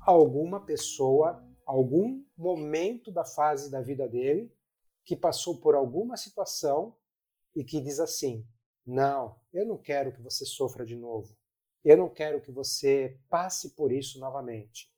alguma 0.00 0.64
pessoa, 0.64 1.44
algum 1.66 2.24
momento 2.34 3.12
da 3.12 3.26
fase 3.26 3.70
da 3.70 3.82
vida 3.82 4.08
dele 4.08 4.50
que 5.04 5.16
passou 5.16 5.60
por 5.60 5.74
alguma 5.74 6.16
situação 6.16 6.96
e 7.54 7.64
que 7.64 7.80
diz 7.80 7.98
assim: 7.98 8.46
Não, 8.86 9.38
eu 9.52 9.66
não 9.66 9.78
quero 9.78 10.12
que 10.12 10.22
você 10.22 10.44
sofra 10.44 10.84
de 10.84 10.96
novo. 10.96 11.36
Eu 11.84 11.96
não 11.96 12.08
quero 12.08 12.40
que 12.40 12.52
você 12.52 13.18
passe 13.28 13.70
por 13.70 13.90
isso 13.90 14.18
novamente. 14.18 14.92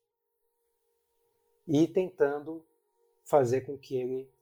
E 1.67 1.87
tentando 1.87 2.67
fazer 3.25 3.63
com 3.63 3.79
que 3.79 3.95
ele 3.95 4.33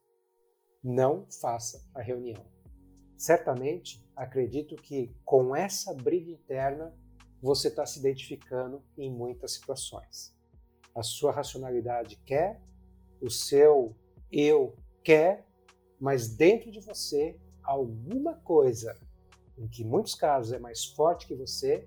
não 0.83 1.26
faça 1.31 1.87
a 1.95 2.00
reunião. 2.00 2.43
Certamente, 3.17 4.02
acredito 4.17 4.75
que 4.76 5.14
com 5.25 5.55
essa 5.55 5.93
briga 5.93 6.31
interna 6.31 6.97
você 7.43 7.69
está 7.69 7.85
se 7.85 7.99
identificando 7.99 8.83
em 8.97 9.11
muitas 9.11 9.52
situações. 9.52 10.35
A 10.95 11.02
sua 11.02 11.31
racionalidade 11.31 12.17
quer, 12.25 12.62
o 13.21 13.31
seu 13.31 13.95
eu 14.33 14.75
quer, 15.05 15.47
mas 16.00 16.28
dentro 16.28 16.71
de 16.71 16.80
você 16.80 17.37
alguma 17.62 18.35
coisa, 18.35 18.99
em 19.59 19.69
que 19.69 19.85
muitos 19.85 20.14
casos 20.14 20.52
é 20.52 20.59
mais 20.59 20.87
forte 20.87 21.26
que 21.26 21.35
você, 21.35 21.87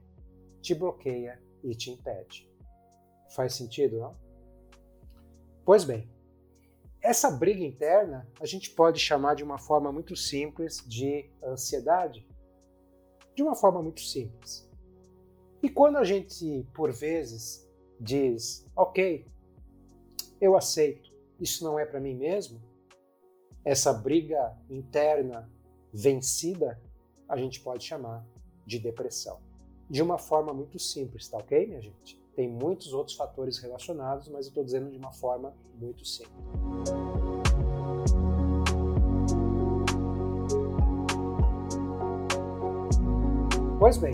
te 0.61 0.75
bloqueia 0.75 1.41
e 1.63 1.73
te 1.75 1.91
impede. 1.91 2.49
Faz 3.35 3.55
sentido, 3.55 3.99
não? 3.99 4.11
Pois 5.65 5.83
bem, 5.83 6.09
essa 7.01 7.31
briga 7.31 7.63
interna 7.63 8.25
a 8.39 8.45
gente 8.45 8.69
pode 8.69 8.99
chamar 8.99 9.35
de 9.35 9.43
uma 9.43 9.57
forma 9.57 9.91
muito 9.91 10.15
simples 10.15 10.83
de 10.87 11.29
ansiedade. 11.43 12.25
De 13.35 13.41
uma 13.41 13.55
forma 13.55 13.81
muito 13.81 14.01
simples. 14.01 14.69
E 15.61 15.69
quando 15.69 15.97
a 15.97 16.03
gente, 16.03 16.67
por 16.73 16.91
vezes, 16.91 17.67
diz, 17.99 18.65
ok, 18.75 19.25
eu 20.39 20.55
aceito, 20.55 21.09
isso 21.39 21.63
não 21.63 21.79
é 21.79 21.85
para 21.85 21.99
mim 21.99 22.15
mesmo, 22.15 22.61
essa 23.63 23.93
briga 23.93 24.55
interna 24.69 25.49
vencida, 25.93 26.81
a 27.29 27.37
gente 27.37 27.61
pode 27.61 27.85
chamar 27.85 28.25
de 28.65 28.77
depressão. 28.77 29.39
De 29.89 30.01
uma 30.01 30.17
forma 30.17 30.53
muito 30.53 30.77
simples, 30.79 31.29
tá 31.29 31.37
ok, 31.37 31.67
minha 31.67 31.81
gente? 31.81 32.19
Tem 32.35 32.49
muitos 32.49 32.93
outros 32.93 33.15
fatores 33.15 33.59
relacionados, 33.59 34.27
mas 34.27 34.45
eu 34.45 34.49
estou 34.49 34.63
dizendo 34.63 34.89
de 34.91 34.97
uma 34.97 35.13
forma 35.13 35.53
muito 35.79 36.05
simples. 36.05 36.33
Pois 43.79 43.97
bem, 43.97 44.13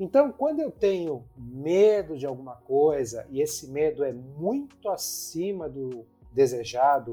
então 0.00 0.32
quando 0.32 0.60
eu 0.60 0.70
tenho 0.70 1.24
medo 1.36 2.16
de 2.16 2.26
alguma 2.26 2.56
coisa 2.56 3.26
e 3.30 3.40
esse 3.40 3.70
medo 3.70 4.02
é 4.02 4.12
muito 4.12 4.88
acima 4.88 5.68
do 5.68 6.04
desejado, 6.32 7.12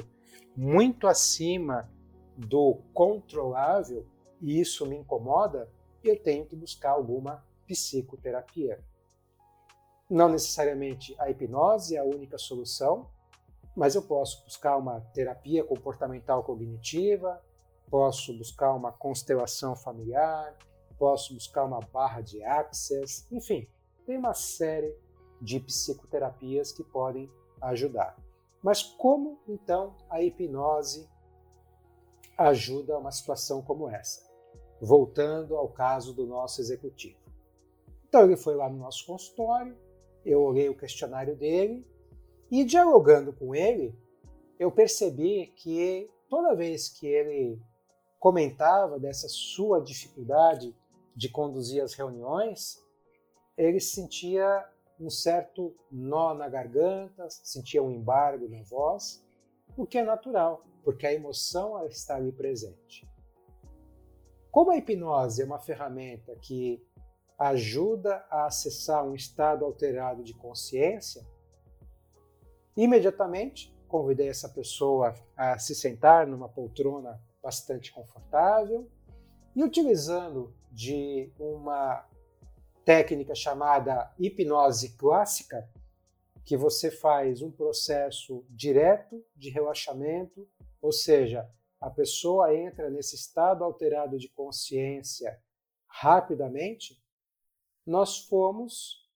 muito 0.56 1.08
acima 1.08 1.90
do 2.38 2.80
controlável, 2.94 4.06
e 4.42 4.60
isso 4.60 4.86
me 4.86 4.98
incomoda, 4.98 5.70
eu 6.04 6.22
tenho 6.22 6.46
que 6.46 6.56
buscar 6.56 6.92
alguma 6.92 7.44
psicoterapia. 7.68 8.84
Não 10.10 10.30
necessariamente 10.30 11.16
a 11.18 11.30
hipnose 11.30 11.96
é 11.96 12.00
a 12.00 12.04
única 12.04 12.38
solução, 12.38 13.10
mas 13.76 13.96
eu 13.96 14.04
posso 14.04 14.44
buscar 14.44 14.78
uma 14.78 15.02
terapia 15.14 15.64
comportamental 15.64 16.44
cognitiva, 16.44 17.42
posso 17.90 18.38
buscar 18.38 18.74
uma 18.74 18.92
constelação 18.92 19.76
familiar, 19.76 20.56
posso 20.98 21.34
buscar 21.34 21.64
uma 21.64 21.80
barra 21.80 22.22
de 22.22 22.44
access, 22.44 23.26
enfim, 23.32 23.68
tem 24.06 24.18
uma 24.18 24.34
série 24.34 24.96
de 25.42 25.60
psicoterapias 25.60 26.72
que 26.72 26.84
podem 26.84 27.30
ajudar. 27.62 28.16
Mas 28.64 28.82
como 28.82 29.42
então 29.48 29.98
a 30.10 30.24
hipnose 30.24 31.10
ajuda 32.38 32.98
uma 32.98 33.12
situação 33.12 33.62
como 33.62 33.90
essa? 33.90 34.24
Voltando 34.82 35.58
ao 35.58 35.68
caso 35.68 36.14
do 36.14 36.26
nosso 36.26 36.62
executivo. 36.62 37.20
Então 38.08 38.24
ele 38.24 38.38
foi 38.38 38.56
lá 38.56 38.70
no 38.70 38.78
nosso 38.78 39.06
consultório, 39.06 39.78
eu 40.26 40.42
olhei 40.42 40.70
o 40.70 40.78
questionário 40.78 41.36
dele 41.36 41.86
E 42.50 42.64
dialogando 42.64 43.34
com 43.34 43.54
ele, 43.54 43.98
eu 44.60 44.72
percebi 44.72 45.48
que 45.58 46.10
toda 46.30 46.56
vez 46.56 46.88
que 46.88 47.08
ele 47.08 47.60
comentava 48.20 49.00
dessa 49.00 49.28
sua 49.28 49.82
dificuldade 49.82 50.74
de 51.16 51.30
conduzir 51.30 51.84
as 51.84 51.94
reuniões, 51.94 52.78
ele 53.58 53.80
sentia 53.80 54.64
um 55.00 55.10
certo 55.10 55.76
nó 55.92 56.34
na 56.34 56.48
garganta, 56.48 57.28
sentia 57.30 57.82
um 57.82 57.92
embargo 57.92 58.48
na 58.48 58.62
voz, 58.64 59.26
o 59.76 59.86
que 59.86 59.98
é 59.98 60.04
natural, 60.04 60.64
porque 60.84 61.08
a 61.08 61.14
emoção 61.14 61.86
está 61.88 62.16
ali 62.16 62.32
presente. 62.32 63.08
Como 64.52 64.72
a 64.72 64.78
hipnose 64.78 65.42
é 65.42 65.46
uma 65.46 65.60
ferramenta 65.60 66.36
que 66.36 66.86
ajuda 67.38 68.26
a 68.30 68.46
acessar 68.46 69.04
um 69.04 69.16
estado 69.16 69.66
alterado 69.66 70.24
de 70.24 70.34
consciência, 70.34 71.26
imediatamente 72.78 73.74
convidei 73.88 74.30
essa 74.30 74.50
pessoa 74.50 75.14
a 75.36 75.58
se 75.60 75.76
sentar 75.76 76.26
numa 76.26 76.50
poltrona 76.50 77.22
bastante 77.42 77.92
confortável 77.92 78.90
e 79.56 79.64
utilizando 79.64 80.54
de 80.72 81.32
uma 81.38 82.08
técnica 82.86 83.34
chamada 83.34 84.14
hipnose 84.20 84.96
clássica, 84.98 85.70
que 86.46 86.58
você 86.58 86.92
faz 86.92 87.42
um 87.42 87.52
processo 87.52 88.46
direto 88.50 89.24
de 89.36 89.50
relaxamento, 89.50 90.48
ou 90.82 90.92
seja, 90.92 91.50
a 91.80 91.90
pessoa 91.90 92.56
entra 92.56 92.90
nesse 92.90 93.16
estado 93.16 93.64
alterado 93.64 94.18
de 94.18 94.30
consciência 94.30 95.42
rapidamente, 95.88 97.02
nós 97.86 98.20
fomos, 98.20 99.10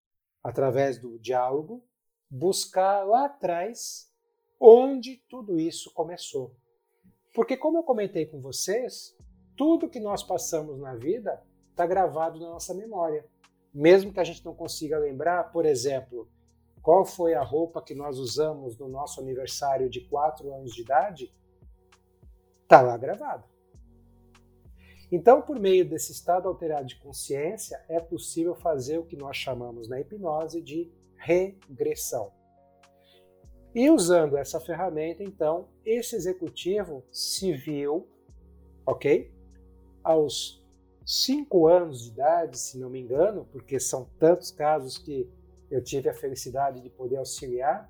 através 0.43 0.99
do 0.99 1.17
diálogo, 1.19 1.83
buscar 2.29 3.03
lá 3.05 3.25
atrás 3.25 4.11
onde 4.59 5.17
tudo 5.29 5.59
isso 5.59 5.93
começou. 5.93 6.55
Porque, 7.33 7.55
como 7.55 7.77
eu 7.77 7.83
comentei 7.83 8.25
com 8.25 8.41
vocês, 8.41 9.15
tudo 9.55 9.89
que 9.89 9.99
nós 9.99 10.23
passamos 10.23 10.79
na 10.79 10.95
vida 10.95 11.41
está 11.69 11.85
gravado 11.85 12.39
na 12.39 12.49
nossa 12.49 12.73
memória. 12.73 13.25
Mesmo 13.77 14.11
que 14.11 14.19
a 14.19 14.23
gente 14.23 14.43
não 14.43 14.55
consiga 14.55 14.97
lembrar, 14.97 15.51
por 15.51 15.63
exemplo, 15.63 16.27
qual 16.81 17.05
foi 17.05 17.35
a 17.35 17.43
roupa 17.43 17.79
que 17.79 17.93
nós 17.93 18.17
usamos 18.17 18.75
no 18.75 18.89
nosso 18.89 19.21
aniversário 19.21 19.87
de 19.87 20.01
4 20.01 20.51
anos 20.51 20.73
de 20.73 20.81
idade, 20.81 21.31
está 22.63 22.81
lá 22.81 22.97
gravado. 22.97 23.43
Então, 25.11 25.43
por 25.43 25.59
meio 25.59 25.87
desse 25.87 26.11
estado 26.11 26.47
alterado 26.47 26.87
de 26.87 26.97
consciência, 26.97 27.79
é 27.87 27.99
possível 27.99 28.55
fazer 28.55 28.97
o 28.97 29.05
que 29.05 29.15
nós 29.15 29.37
chamamos 29.37 29.87
na 29.87 30.01
hipnose 30.01 30.59
de 30.59 30.91
regressão. 31.15 32.31
E 33.75 33.91
usando 33.91 34.37
essa 34.37 34.59
ferramenta, 34.59 35.23
então, 35.23 35.67
esse 35.85 36.15
executivo 36.15 37.05
se 37.11 37.53
viu, 37.53 38.09
ok? 38.87 39.31
Aos 40.03 40.65
cinco 41.07 41.67
anos 41.67 42.03
de 42.03 42.09
idade, 42.09 42.59
se 42.59 42.77
não 42.77 42.89
me 42.89 42.99
engano, 42.99 43.47
porque 43.49 43.79
são 43.79 44.09
tantos 44.19 44.51
casos 44.51 44.97
que 44.97 45.25
eu 45.71 45.81
tive 45.81 46.09
a 46.09 46.13
felicidade 46.13 46.81
de 46.81 46.89
poder 46.89 47.15
auxiliar. 47.15 47.89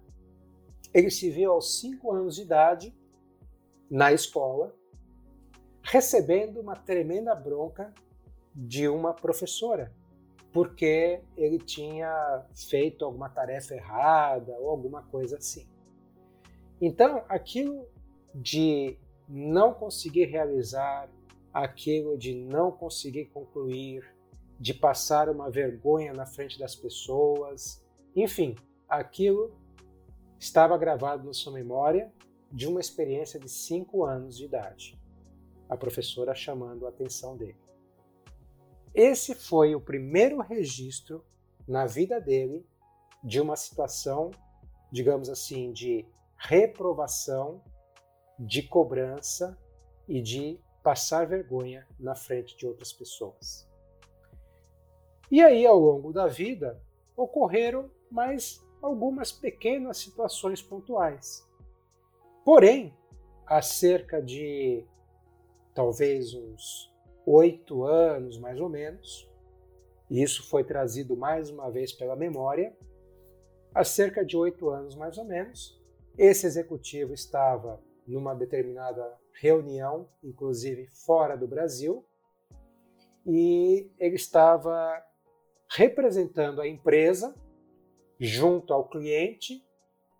Ele 0.93 1.09
se 1.09 1.31
viu 1.31 1.51
aos 1.51 1.79
cinco 1.79 2.13
anos 2.13 2.35
de 2.35 2.43
idade 2.43 2.95
na 3.89 4.13
escola, 4.13 4.71
recebendo 5.81 6.61
uma 6.61 6.75
tremenda 6.75 7.33
bronca 7.33 7.91
de 8.53 8.87
uma 8.87 9.13
professora, 9.15 9.91
porque 10.53 11.19
ele 11.35 11.57
tinha 11.57 12.45
feito 12.69 13.03
alguma 13.03 13.29
tarefa 13.29 13.73
errada 13.73 14.55
ou 14.59 14.69
alguma 14.69 15.01
coisa 15.01 15.37
assim. 15.37 15.67
Então, 16.79 17.23
aquilo 17.27 17.87
de 18.35 18.95
não 19.27 19.73
conseguir 19.73 20.25
realizar, 20.25 21.09
aquilo 21.63 22.15
de 22.15 22.35
não 22.35 22.71
conseguir 22.71 23.25
concluir, 23.25 24.15
de 24.59 24.75
passar 24.75 25.27
uma 25.27 25.49
vergonha 25.49 26.13
na 26.13 26.25
frente 26.25 26.59
das 26.59 26.75
pessoas, 26.75 27.83
enfim, 28.15 28.55
aquilo 28.87 29.51
estava 30.39 30.77
gravado 30.77 31.25
na 31.25 31.33
sua 31.33 31.51
memória 31.51 32.13
de 32.51 32.67
uma 32.67 32.79
experiência 32.79 33.39
de 33.39 33.49
cinco 33.49 34.05
anos 34.05 34.37
de 34.37 34.45
idade. 34.45 35.01
A 35.67 35.75
professora 35.75 36.35
chamando 36.35 36.85
a 36.85 36.89
atenção 36.89 37.35
dele. 37.35 37.57
Esse 38.93 39.33
foi 39.33 39.73
o 39.73 39.81
primeiro 39.81 40.39
registro 40.41 41.25
na 41.67 41.87
vida 41.87 42.21
dele 42.21 42.65
de 43.23 43.41
uma 43.41 43.55
situação, 43.55 44.29
digamos 44.91 45.27
assim, 45.27 45.71
de 45.71 46.05
reprovação, 46.37 47.63
de 48.39 48.61
cobrança 48.61 49.57
e 50.07 50.21
de 50.21 50.59
passar 50.87 51.27
vergonha 51.27 51.85
na 51.99 52.15
frente 52.15 52.55
de 52.55 52.65
outras 52.65 52.93
pessoas. 52.93 53.67
E 55.29 55.43
aí, 55.43 55.65
ao 55.65 55.77
longo 55.77 56.13
da 56.13 56.27
vida, 56.27 56.81
ocorreram 57.13 57.91
mais 58.09 58.65
algumas 58.81 59.29
pequenas 59.29 59.97
situações 59.97 60.61
pontuais. 60.61 61.45
Porém, 62.45 62.95
há 63.45 63.61
cerca 63.61 64.21
de 64.21 64.85
talvez 65.73 66.33
uns 66.33 66.89
oito 67.25 67.83
anos, 67.83 68.37
mais 68.37 68.61
ou 68.61 68.69
menos, 68.69 69.29
e 70.09 70.23
isso 70.23 70.47
foi 70.47 70.63
trazido 70.63 71.17
mais 71.17 71.49
uma 71.49 71.69
vez 71.69 71.91
pela 71.91 72.15
memória, 72.15 72.73
há 73.75 73.83
cerca 73.83 74.23
de 74.23 74.37
oito 74.37 74.69
anos, 74.69 74.95
mais 74.95 75.17
ou 75.17 75.25
menos, 75.25 75.77
esse 76.17 76.47
executivo 76.47 77.13
estava 77.13 77.77
numa 78.07 78.33
determinada 78.33 79.17
reunião, 79.33 80.07
inclusive 80.23 80.87
fora 80.87 81.35
do 81.35 81.47
Brasil, 81.47 82.05
e 83.25 83.91
ele 83.99 84.15
estava 84.15 85.03
representando 85.69 86.61
a 86.61 86.67
empresa 86.67 87.35
junto 88.17 88.73
ao 88.73 88.87
cliente 88.87 89.63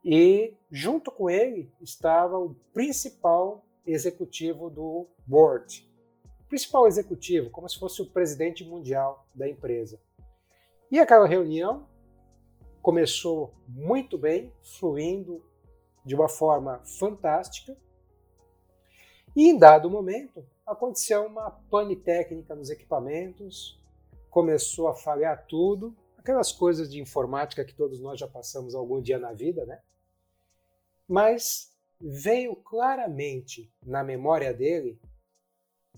e 0.03 0.53
junto 0.69 1.09
com 1.09 1.29
ele 1.29 1.71
estava 1.81 2.37
o 2.37 2.53
principal 2.73 3.65
executivo 3.85 4.69
do 4.69 5.07
board, 5.25 5.89
principal 6.49 6.87
executivo, 6.87 7.49
como 7.49 7.67
se 7.69 7.79
fosse 7.79 8.01
o 8.01 8.11
presidente 8.11 8.63
mundial 8.65 9.25
da 9.33 9.47
empresa. 9.49 9.99
E 10.91 10.99
aquela 10.99 11.27
reunião 11.27 11.87
começou 12.81 13.53
muito 13.67 14.17
bem, 14.17 14.53
fluindo 14.61 15.43
de 16.07 16.15
uma 16.15 16.29
forma 16.29 16.79
fantástica. 16.85 17.77
E 19.35 19.49
em 19.49 19.57
dado 19.57 19.89
momento, 19.89 20.43
aconteceu 20.65 21.25
uma 21.25 21.51
pane 21.51 21.97
técnica 21.97 22.55
nos 22.55 22.69
equipamentos, 22.69 23.77
começou 24.29 24.87
a 24.87 24.95
falhar 24.95 25.45
tudo, 25.47 25.93
aquelas 26.17 26.51
coisas 26.51 26.89
de 26.89 27.01
informática 27.01 27.65
que 27.65 27.75
todos 27.75 27.99
nós 27.99 28.17
já 28.17 28.27
passamos 28.27 28.73
algum 28.73 29.01
dia 29.01 29.19
na 29.19 29.33
vida, 29.33 29.65
né? 29.65 29.81
Mas 31.05 31.73
veio 31.99 32.55
claramente 32.55 33.69
na 33.83 34.01
memória 34.01 34.53
dele 34.53 34.97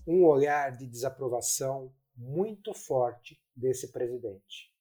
um 0.04 0.24
olhar 0.24 0.76
de 0.76 0.86
desaprovação 0.86 1.92
muito 2.16 2.74
forte 2.74 3.40
desse 3.54 3.92
presidente. 3.92 4.74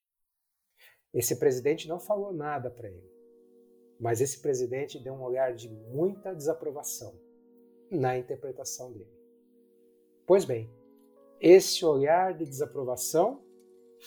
Esse 1.14 1.36
presidente 1.38 1.88
não 1.88 2.00
falou 2.00 2.34
nada 2.34 2.72
para 2.72 2.90
ele. 2.90 3.19
Mas 4.00 4.22
esse 4.22 4.40
presidente 4.40 4.98
deu 4.98 5.14
um 5.14 5.22
olhar 5.22 5.54
de 5.54 5.70
muita 5.70 6.34
desaprovação 6.34 7.14
na 7.92 8.18
interpretação 8.18 8.92
dele. 8.92 9.12
Pois 10.26 10.46
bem, 10.46 10.70
esse 11.42 11.86
olhar 11.86 12.34
de 12.34 12.46
desaprovação 12.46 13.42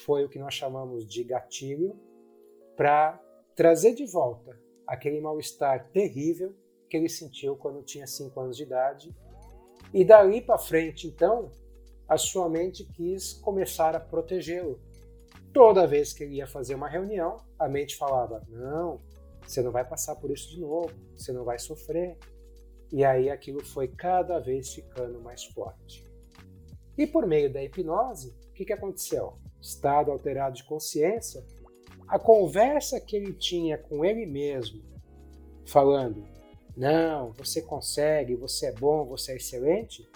foi 0.05 0.25
o 0.25 0.29
que 0.29 0.39
nós 0.39 0.55
chamamos 0.55 1.07
de 1.07 1.23
gatilho 1.25 1.99
para 2.77 3.21
trazer 3.55 3.95
de 3.95 4.07
volta 4.07 4.59
aquele 4.87 5.21
mal-estar 5.21 5.91
terrível 5.91 6.55
que 6.89 6.97
ele 6.97 7.09
sentiu 7.09 7.57
quando 7.57 7.83
tinha 7.83 8.07
5 8.07 8.39
anos 8.41 8.57
de 8.57 8.63
idade. 8.63 9.15
E 9.93 10.05
dali 10.05 10.41
para 10.41 10.59
frente, 10.59 11.07
então, 11.07 11.51
a 12.09 12.17
sua 12.17 12.49
mente 12.49 12.85
quis 12.85 13.33
começar 13.33 13.95
a 13.97 14.01
protegê-lo. 14.01 14.79
Toda 15.53 15.87
vez 15.87 16.13
que 16.13 16.25
ele 16.25 16.37
ia 16.37 16.47
fazer 16.47 16.75
uma 16.75 16.89
reunião, 16.89 17.39
a 17.59 17.69
mente 17.69 17.97
falava: 17.97 18.43
Não, 18.49 19.01
você 19.47 19.63
não 19.63 19.71
vai 19.71 19.85
passar 19.85 20.17
por 20.17 20.31
isso 20.31 20.51
de 20.51 20.61
novo, 20.61 20.93
você 21.17 21.33
não 21.33 21.45
vai 21.45 21.59
sofrer. 21.59 22.17
E 22.93 23.05
aí 23.05 23.31
aquilo 23.31 23.65
foi 23.65 23.89
cada 23.89 24.39
vez 24.39 24.75
ficando 24.75 25.21
mais 25.21 25.45
forte. 25.45 26.07
E 26.97 27.07
por 27.07 27.27
meio 27.27 27.53
da 27.53 27.63
hipnose, 27.63 28.35
o 28.51 28.53
que, 28.53 28.67
que 28.67 28.73
aconteceu? 28.73 29.35
Estado 29.61 30.11
alterado 30.11 30.57
de 30.57 30.65
consciência, 30.65 31.45
a 32.07 32.19
conversa 32.19 33.01
que 33.01 33.17
ele 33.17 33.33
tinha 33.33 33.79
com 33.79 34.05
ele 34.05 34.27
mesmo, 34.27 34.83
falando: 35.65 36.27
Não, 36.77 37.33
você 37.33 37.63
consegue, 37.63 38.37
você 38.37 38.67
é 38.67 38.73
bom, 38.73 39.07
você 39.07 39.33
é 39.33 39.37
excelente, 39.37 40.07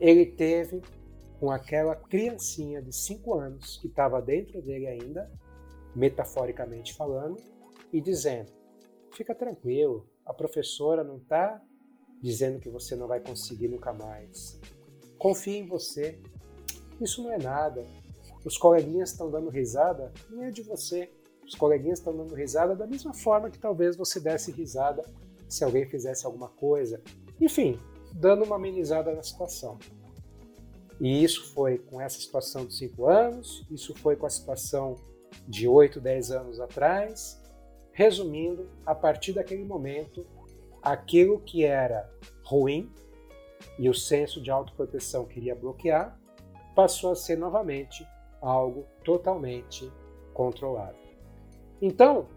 ele 0.00 0.26
teve 0.26 0.82
com 1.38 1.50
aquela 1.50 1.94
criancinha 1.94 2.82
de 2.82 2.92
5 2.92 3.34
anos 3.34 3.76
que 3.76 3.86
estava 3.86 4.20
dentro 4.20 4.60
dele 4.60 4.86
ainda, 4.86 5.30
metaforicamente 5.94 6.94
falando, 6.94 7.36
e 7.92 8.00
dizendo: 8.00 8.50
fica 9.16 9.34
tranquilo. 9.34 10.06
A 10.24 10.32
professora 10.34 11.02
não 11.02 11.16
está 11.16 11.62
dizendo 12.20 12.60
que 12.60 12.68
você 12.68 12.94
não 12.94 13.06
vai 13.06 13.20
conseguir 13.20 13.68
nunca 13.68 13.92
mais. 13.92 14.60
Confie 15.18 15.56
em 15.56 15.66
você. 15.66 16.20
Isso 17.00 17.22
não 17.22 17.32
é 17.32 17.38
nada. 17.38 17.84
Os 18.44 18.56
coleguinhas 18.56 19.10
estão 19.10 19.30
dando 19.30 19.50
risada, 19.50 20.12
não 20.30 20.42
é 20.42 20.50
de 20.50 20.62
você. 20.62 21.10
Os 21.44 21.54
coleguinhas 21.54 21.98
estão 21.98 22.16
dando 22.16 22.34
risada 22.34 22.74
da 22.74 22.86
mesma 22.86 23.14
forma 23.14 23.50
que 23.50 23.58
talvez 23.58 23.96
você 23.96 24.20
desse 24.20 24.52
risada 24.52 25.02
se 25.48 25.64
alguém 25.64 25.86
fizesse 25.86 26.26
alguma 26.26 26.48
coisa. 26.48 27.00
Enfim, 27.40 27.78
dando 28.12 28.44
uma 28.44 28.56
amenizada 28.56 29.14
na 29.14 29.22
situação. 29.22 29.78
E 31.00 31.22
isso 31.22 31.52
foi 31.52 31.78
com 31.78 32.00
essa 32.00 32.18
situação 32.18 32.66
de 32.66 32.74
5 32.74 33.06
anos, 33.06 33.66
isso 33.70 33.94
foi 33.94 34.16
com 34.16 34.26
a 34.26 34.30
situação 34.30 34.96
de 35.46 35.68
8, 35.68 36.00
10 36.00 36.30
anos 36.30 36.60
atrás. 36.60 37.40
Resumindo, 37.96 38.68
a 38.84 38.94
partir 38.94 39.32
daquele 39.32 39.64
momento, 39.64 40.26
aquilo 40.82 41.40
que 41.40 41.64
era 41.64 42.06
ruim 42.44 42.92
e 43.78 43.88
o 43.88 43.94
senso 43.94 44.38
de 44.38 44.50
autoproteção 44.50 45.24
queria 45.24 45.54
bloquear, 45.54 46.20
passou 46.74 47.12
a 47.12 47.16
ser 47.16 47.38
novamente 47.38 48.06
algo 48.38 48.86
totalmente 49.02 49.90
controlado. 50.34 50.98
Então, 51.80 52.28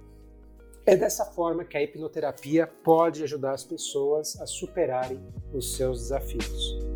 é 0.86 0.96
dessa 0.96 1.26
forma 1.26 1.66
que 1.66 1.76
a 1.76 1.84
hipnoterapia 1.84 2.66
pode 2.66 3.22
ajudar 3.22 3.52
as 3.52 3.66
pessoas 3.66 4.40
a 4.40 4.46
superarem 4.46 5.22
os 5.54 5.76
seus 5.76 6.04
desafios. 6.04 6.89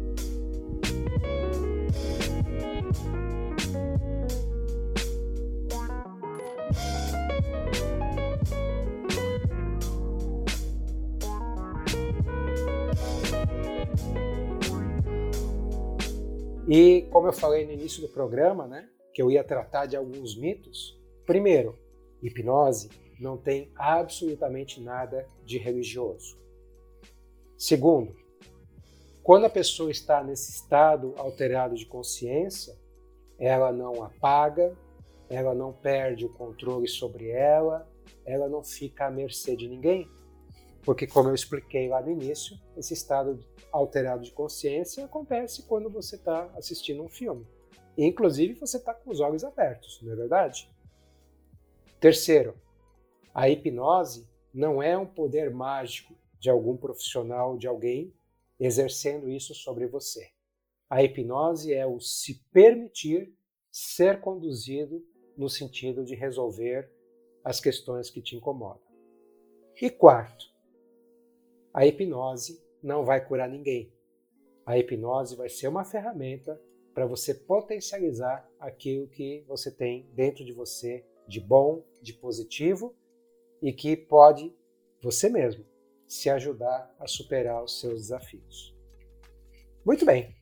E 16.76 17.04
como 17.12 17.28
eu 17.28 17.34
falei 17.34 17.68
no 17.68 17.72
início 17.72 18.02
do 18.02 18.10
programa, 18.10 18.66
né, 18.66 18.90
que 19.14 19.22
eu 19.22 19.30
ia 19.30 19.44
tratar 19.44 19.86
de 19.86 19.96
alguns 19.96 20.36
mitos. 20.36 21.00
Primeiro, 21.24 21.78
hipnose 22.20 22.90
não 23.20 23.38
tem 23.38 23.72
absolutamente 23.76 24.82
nada 24.82 25.30
de 25.46 25.60
religioso. 25.60 26.36
Segundo, 27.56 28.16
quando 29.22 29.46
a 29.46 29.52
pessoa 29.52 29.92
está 29.92 30.24
nesse 30.24 30.50
estado 30.50 31.14
alterado 31.16 31.76
de 31.76 31.86
consciência, 31.86 32.76
ela 33.38 33.72
não 33.72 34.04
apaga, 34.04 34.76
ela 35.30 35.54
não 35.54 35.72
perde 35.72 36.26
o 36.26 36.34
controle 36.34 36.88
sobre 36.88 37.30
ela, 37.30 37.88
ela 38.26 38.50
não 38.50 38.64
fica 38.64 39.06
à 39.06 39.12
mercê 39.12 39.56
de 39.56 39.68
ninguém. 39.68 40.10
Porque, 40.84 41.08
como 41.08 41.30
eu 41.30 41.36
expliquei 41.36 41.88
lá 41.88 42.02
no 42.02 42.12
início, 42.12 42.60
esse 42.76 42.94
estado 42.94 43.40
alterado 43.72 44.24
de 44.24 44.32
consciência 44.32 45.06
acontece 45.06 45.64
quando 45.64 45.90
você 45.90 46.16
está 46.16 46.50
assistindo 46.58 47.04
um 47.04 47.10
filme. 47.10 47.48
Inclusive, 47.98 48.54
você 48.60 48.78
está 48.78 48.94
com 48.94 49.10
os 49.10 49.20
olhos 49.20 49.44
abertos, 49.44 50.02
não 50.02 50.12
é 50.12 50.16
verdade? 50.16 50.70
Terceiro, 52.00 52.56
a 53.34 53.50
hipnose 53.50 54.28
não 54.54 54.84
é 54.84 54.98
um 54.98 55.06
poder 55.06 55.52
mágico 55.52 56.14
de 56.40 56.50
algum 56.50 56.76
profissional, 56.76 57.58
de 57.58 57.68
alguém 57.68 58.14
exercendo 58.60 59.30
isso 59.30 59.56
sobre 59.56 59.88
você. 59.88 60.30
A 60.90 61.02
hipnose 61.02 61.74
é 61.74 61.88
o 61.88 62.00
se 62.00 62.44
permitir 62.52 63.34
ser 63.72 64.22
conduzido 64.22 65.04
no 65.36 65.50
sentido 65.50 66.04
de 66.04 66.14
resolver 66.14 66.92
as 67.44 67.60
questões 67.60 68.10
que 68.10 68.22
te 68.22 68.36
incomodam. 68.36 68.84
E 69.82 69.90
quarto, 69.90 70.53
a 71.74 71.86
hipnose 71.86 72.64
não 72.82 73.04
vai 73.04 73.26
curar 73.26 73.50
ninguém. 73.50 73.92
A 74.66 74.78
hipnose 74.78 75.36
vai 75.36 75.50
ser 75.50 75.68
uma 75.68 75.84
ferramenta 75.84 76.62
para 76.94 77.08
você 77.08 77.34
potencializar 77.34 78.48
aquilo 78.60 79.08
que 79.08 79.44
você 79.48 79.72
tem 79.72 80.08
dentro 80.14 80.46
de 80.46 80.54
você 80.54 81.04
de 81.28 81.40
bom, 81.42 81.84
de 82.02 82.14
positivo 82.14 82.96
e 83.62 83.74
que 83.74 83.98
pode 83.98 84.54
você 85.02 85.30
mesmo 85.30 85.66
se 86.08 86.30
ajudar 86.30 86.94
a 87.00 87.08
superar 87.08 87.64
os 87.64 87.80
seus 87.80 88.02
desafios. 88.02 88.76
Muito 89.84 90.06
bem, 90.06 90.36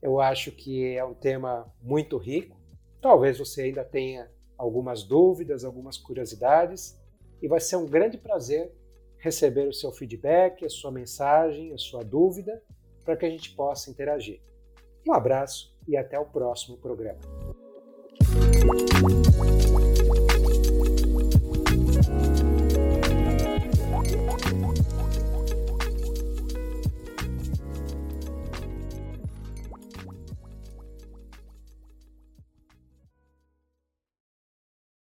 eu 0.00 0.20
acho 0.20 0.50
que 0.50 0.96
é 0.96 1.04
um 1.04 1.14
tema 1.14 1.70
muito 1.82 2.16
rico. 2.16 2.58
Talvez 3.00 3.38
você 3.38 3.62
ainda 3.62 3.84
tenha 3.84 4.30
algumas 4.56 5.02
dúvidas, 5.02 5.64
algumas 5.64 5.98
curiosidades, 5.98 6.98
e 7.42 7.48
vai 7.48 7.60
ser 7.60 7.76
um 7.76 7.86
grande 7.86 8.16
prazer 8.16 8.72
receber 9.22 9.68
o 9.68 9.72
seu 9.72 9.92
feedback, 9.92 10.66
a 10.66 10.68
sua 10.68 10.90
mensagem, 10.90 11.72
a 11.72 11.78
sua 11.78 12.02
dúvida, 12.02 12.60
para 13.04 13.16
que 13.16 13.24
a 13.24 13.30
gente 13.30 13.54
possa 13.54 13.88
interagir. 13.88 14.40
Um 15.08 15.14
abraço 15.14 15.72
e 15.86 15.96
até 15.96 16.18
o 16.18 16.24
próximo 16.24 16.76
programa. 16.76 17.20